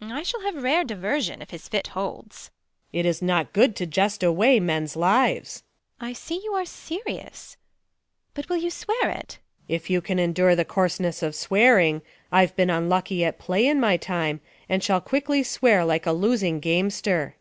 [0.00, 0.10] Beat.
[0.10, 2.50] I shall have rare diversion if his fit holds.
[2.92, 2.98] Luc.
[2.98, 5.62] It is not good to jest away men's lives.
[6.00, 6.06] Beat.
[6.08, 7.56] I see you are serious:
[8.34, 9.12] but will you swear this?
[9.38, 9.40] Luc.
[9.68, 12.02] If you can endure the coarseness of swearing;
[12.32, 16.58] I've been unlucky at play in my time, And shall quickly swear like a losing
[16.58, 17.36] gamester.